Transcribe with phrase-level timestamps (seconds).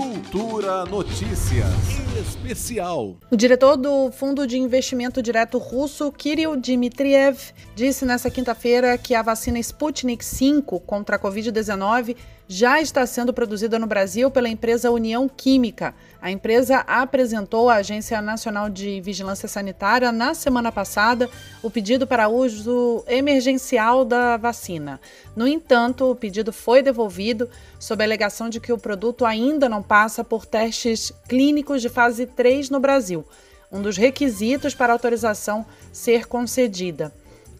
[0.00, 0.09] Cucu.
[0.20, 1.64] Cultura Notícias
[2.20, 3.16] Especial.
[3.30, 7.38] O diretor do Fundo de Investimento Direto russo, Kirill Dmitriev,
[7.74, 12.16] disse nesta quinta-feira que a vacina Sputnik V contra a Covid-19
[12.52, 15.94] já está sendo produzida no Brasil pela empresa União Química.
[16.20, 21.30] A empresa apresentou à Agência Nacional de Vigilância Sanitária na semana passada
[21.62, 25.00] o pedido para uso emergencial da vacina.
[25.36, 27.48] No entanto, o pedido foi devolvido
[27.78, 32.26] sob a alegação de que o produto ainda não passa por testes clínicos de fase
[32.26, 33.24] 3 no Brasil,
[33.70, 37.12] um dos requisitos para a autorização ser concedida.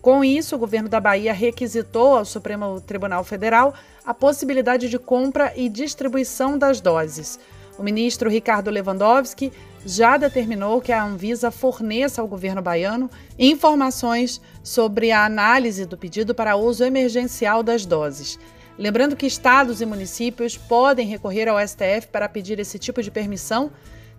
[0.02, 3.74] Com isso, o governo da Bahia requisitou ao Supremo Tribunal Federal
[4.04, 7.38] a possibilidade de compra e distribuição das doses.
[7.78, 9.52] O ministro Ricardo Lewandowski
[9.84, 16.34] já determinou que a Anvisa forneça ao governo baiano informações sobre a análise do pedido
[16.34, 18.38] para uso emergencial das doses.
[18.80, 23.70] Lembrando que estados e municípios podem recorrer ao STF para pedir esse tipo de permissão,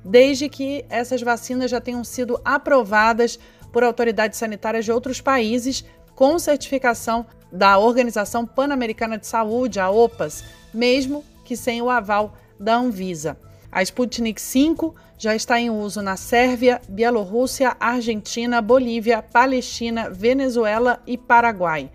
[0.05, 3.39] desde que essas vacinas já tenham sido aprovadas
[3.73, 10.44] por autoridades sanitárias de outros países com certificação da Organização Pan-Americana de Saúde, a OPAS,
[10.71, 13.39] mesmo que sem o aval da Anvisa.
[13.71, 21.17] A Sputnik V já está em uso na Sérvia, Bielorrússia, Argentina, Bolívia, Palestina, Venezuela e
[21.17, 21.89] Paraguai.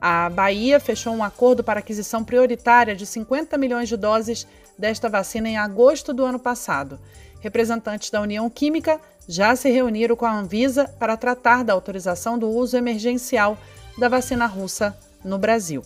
[0.00, 4.46] A Bahia fechou um acordo para aquisição prioritária de 50 milhões de doses
[4.78, 6.98] desta vacina em agosto do ano passado.
[7.40, 8.98] Representantes da União Química
[9.28, 13.58] já se reuniram com a Anvisa para tratar da autorização do uso emergencial
[13.98, 15.84] da vacina russa no Brasil.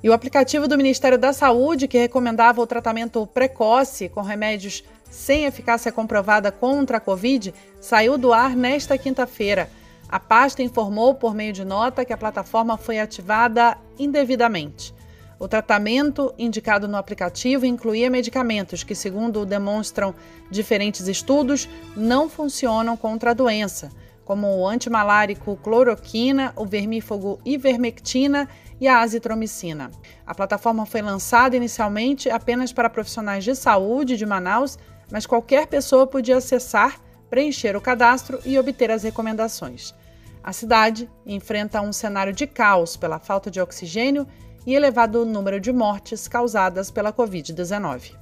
[0.00, 5.44] E o aplicativo do Ministério da Saúde, que recomendava o tratamento precoce com remédios sem
[5.44, 9.68] eficácia comprovada contra a Covid, saiu do ar nesta quinta-feira.
[10.08, 14.94] A pasta informou por meio de nota que a plataforma foi ativada indevidamente.
[15.38, 20.14] O tratamento indicado no aplicativo incluía medicamentos que, segundo demonstram
[20.50, 23.90] diferentes estudos, não funcionam contra a doença,
[24.24, 28.48] como o antimalárico cloroquina, o vermífugo ivermectina
[28.80, 29.90] e a azitromicina.
[30.26, 34.78] A plataforma foi lançada inicialmente apenas para profissionais de saúde de Manaus,
[35.10, 36.98] mas qualquer pessoa podia acessar
[37.30, 39.94] preencher o cadastro e obter as recomendações.
[40.42, 44.26] A cidade enfrenta um cenário de caos pela falta de oxigênio
[44.66, 48.12] e elevado número de mortes causadas pela Covid-19.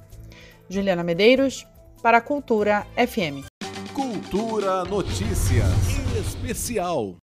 [0.69, 1.65] Juliana Medeiros,
[2.01, 3.47] para a Cultura FM.
[3.93, 5.71] Cultura Notícias
[6.19, 7.15] Especial.